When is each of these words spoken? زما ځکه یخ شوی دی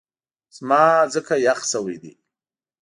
زما 0.55 0.83
ځکه 1.13 1.33
یخ 1.47 1.59
شوی 1.71 1.97
دی 2.01 2.13